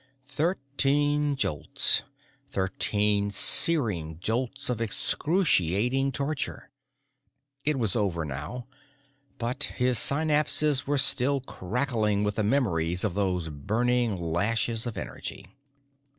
[0.29, 2.01] Thirteen jolts.
[2.49, 6.71] Thirteen searing jolts of excruciating torture.
[7.65, 8.65] It was over now,
[9.37, 15.45] but his synapses were still crackling with the memories of those burning lashes of energy.